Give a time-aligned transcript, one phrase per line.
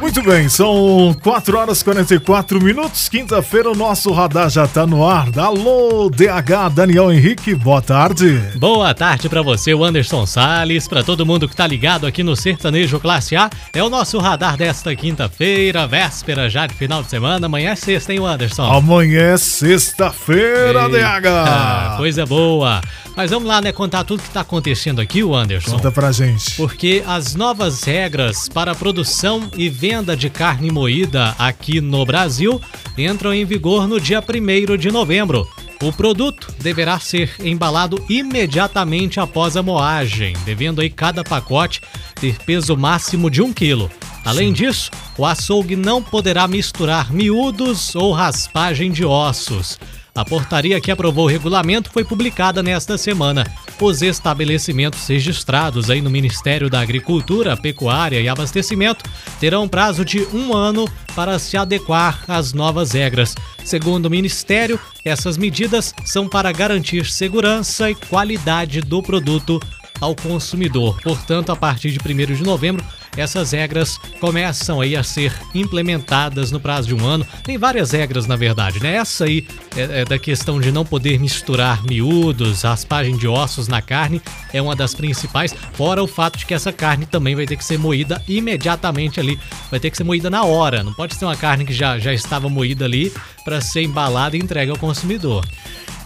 [0.00, 3.06] Muito bem, são 4 horas e 44 minutos.
[3.06, 5.28] Quinta-feira, o nosso radar já tá no ar.
[5.38, 8.40] Alô, DH Daniel Henrique, boa tarde.
[8.56, 12.98] Boa tarde para você, Anderson Sales, para todo mundo que tá ligado aqui no Sertanejo
[12.98, 13.50] Classe A.
[13.74, 17.44] É o nosso radar desta quinta-feira, véspera já de final de semana.
[17.44, 18.72] Amanhã é sexta, hein, Anderson?
[18.72, 21.26] Amanhã é sexta-feira, DH.
[21.26, 22.80] Ah, coisa boa.
[23.14, 25.72] Mas vamos lá, né, contar tudo que tá acontecendo aqui, o Anderson.
[25.72, 26.56] Conta pra gente.
[26.56, 32.60] Porque as novas regras para a produção e venda de carne moída aqui no Brasil
[32.96, 35.48] entram em vigor no dia 1 de novembro.
[35.82, 41.80] O produto deverá ser embalado imediatamente após a moagem, devendo aí cada pacote
[42.20, 43.90] ter peso máximo de 1 quilo.
[44.24, 49.76] Além disso, o açougue não poderá misturar miúdos ou raspagem de ossos.
[50.14, 53.44] A portaria que aprovou o regulamento foi publicada nesta semana.
[53.80, 59.04] Os estabelecimentos registrados aí no Ministério da Agricultura, Pecuária e Abastecimento
[59.38, 63.34] terão prazo de um ano para se adequar às novas regras.
[63.64, 69.60] Segundo o Ministério, essas medidas são para garantir segurança e qualidade do produto
[70.00, 71.00] ao consumidor.
[71.02, 72.84] Portanto, a partir de 1 de novembro,
[73.20, 77.26] essas regras começam aí a ser implementadas no prazo de um ano.
[77.44, 78.96] Tem várias regras, na verdade, né?
[78.96, 83.80] Essa aí é, é da questão de não poder misturar miúdos, raspagem de ossos na
[83.82, 84.20] carne,
[84.52, 87.64] é uma das principais, fora o fato de que essa carne também vai ter que
[87.64, 89.38] ser moída imediatamente ali,
[89.70, 92.12] vai ter que ser moída na hora, não pode ser uma carne que já, já
[92.12, 93.12] estava moída ali
[93.44, 95.44] para ser embalada e entregue ao consumidor.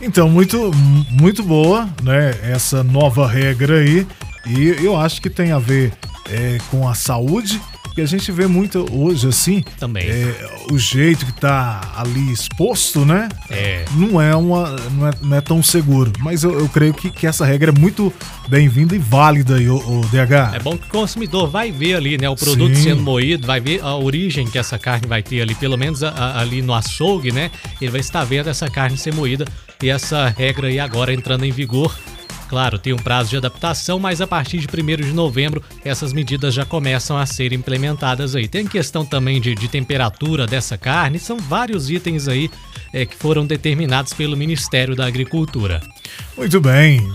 [0.00, 0.70] Então, muito,
[1.10, 2.34] muito boa, né?
[2.42, 4.06] Essa nova regra aí.
[4.46, 5.92] E eu acho que tem a ver
[6.30, 7.60] é, com a saúde,
[7.94, 9.62] que a gente vê muito hoje assim.
[9.78, 10.04] Também.
[10.08, 13.28] É, o jeito que tá ali exposto, né?
[13.48, 13.84] É.
[13.92, 16.12] Não é, uma, não é, não é tão seguro.
[16.18, 18.12] Mas eu, eu creio que, que essa regra é muito
[18.48, 20.56] bem-vinda e válida aí, o, o, DH.
[20.56, 22.28] É bom que o consumidor vai ver ali, né?
[22.28, 22.82] O produto Sim.
[22.82, 26.10] sendo moído, vai ver a origem que essa carne vai ter ali, pelo menos a,
[26.10, 27.50] a, ali no açougue, né?
[27.80, 29.44] Ele vai estar vendo essa carne ser moída
[29.80, 31.94] e essa regra aí agora entrando em vigor.
[32.48, 36.54] Claro, tem um prazo de adaptação, mas a partir de 1 de novembro essas medidas
[36.54, 38.46] já começam a ser implementadas aí.
[38.46, 42.50] Tem questão também de, de temperatura dessa carne, são vários itens aí
[42.92, 45.80] é, que foram determinados pelo Ministério da Agricultura.
[46.36, 47.06] Muito bem.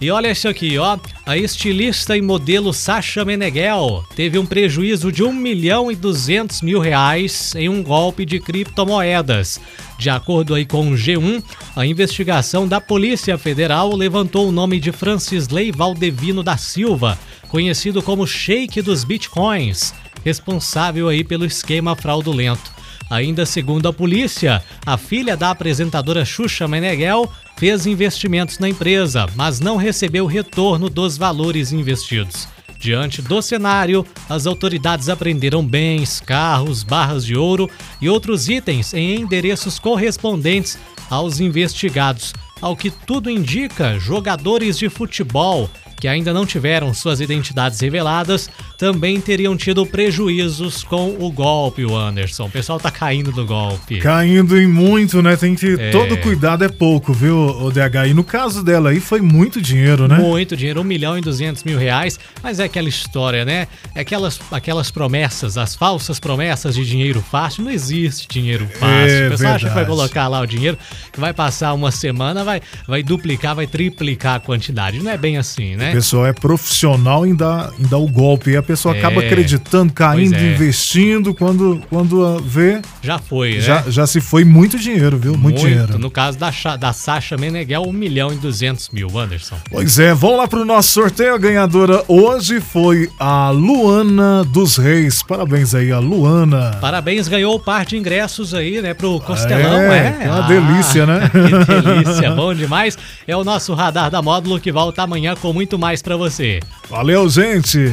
[0.00, 0.96] E olha isso aqui, ó.
[1.26, 6.78] A estilista e modelo Sasha Meneghel teve um prejuízo de 1 milhão e 200 mil
[6.78, 9.60] reais em um golpe de criptomoedas.
[9.98, 11.42] De acordo aí com o G1,
[11.74, 18.24] a investigação da Polícia Federal levantou o nome de Francisley Valdevino da Silva, conhecido como
[18.24, 19.92] Sheik dos Bitcoins,
[20.24, 22.70] responsável aí pelo esquema fraudulento.
[23.10, 29.58] Ainda segundo a polícia, a filha da apresentadora Xuxa Meneghel fez investimentos na empresa, mas
[29.58, 32.46] não recebeu retorno dos valores investidos.
[32.78, 37.68] Diante do cenário, as autoridades apreenderam bens, carros, barras de ouro
[38.00, 40.78] e outros itens em endereços correspondentes
[41.10, 42.32] aos investigados.
[42.60, 49.20] Ao que tudo indica, jogadores de futebol que ainda não tiveram suas identidades reveladas também
[49.20, 52.46] teriam tido prejuízos com o golpe, o Anderson.
[52.46, 53.98] O pessoal tá caindo do golpe.
[53.98, 55.36] Caindo em muito, né?
[55.36, 55.74] Tem que.
[55.78, 55.90] É.
[55.90, 58.08] Todo cuidado é pouco, viu, o DH?
[58.08, 60.16] E no caso dela aí foi muito dinheiro, né?
[60.16, 62.18] Muito dinheiro, 1 milhão e 200 mil reais.
[62.42, 63.66] Mas é aquela história, né?
[63.94, 67.64] É aquelas, aquelas promessas, as falsas promessas de dinheiro fácil.
[67.64, 69.24] Não existe dinheiro fácil.
[69.24, 70.78] É o pessoal acha que vai colocar lá o dinheiro,
[71.12, 75.00] que vai passar uma semana, vai, vai duplicar, vai triplicar a quantidade.
[75.00, 75.92] Não é bem assim, O né?
[75.92, 78.50] pessoal é profissional em dar, em dar o golpe.
[78.50, 78.98] E a pessoa É.
[78.98, 80.54] acaba acreditando, caindo, é.
[80.54, 81.34] investindo.
[81.34, 83.60] Quando, quando ah, vê, Já foi, né?
[83.60, 85.36] já, já se foi muito dinheiro, viu?
[85.36, 85.98] Muito, dinheiro.
[85.98, 89.56] No caso da, da Sasha Meneghel, 1 milhão e 200 mil, Anderson.
[89.70, 91.34] Pois é, vamos lá pro nosso sorteio.
[91.34, 95.22] A ganhadora hoje foi a Luana dos Reis.
[95.22, 96.78] Parabéns aí, a Luana.
[96.80, 100.26] Parabéns, ganhou o par de ingressos aí, né, pro Costelão, É, é?
[100.26, 101.30] é uma delícia, né?
[101.68, 102.96] Que delícia, bom demais.
[103.26, 106.60] É o nosso Radar da Módulo que volta amanhã com muito mais pra você.
[106.90, 107.92] Valeu, gente.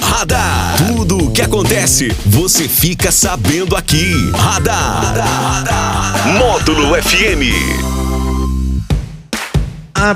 [0.00, 0.76] Radar.
[0.86, 4.30] Tudo o que acontece, você fica sabendo aqui.
[4.32, 5.14] Radar.
[6.38, 7.91] Módulo FM.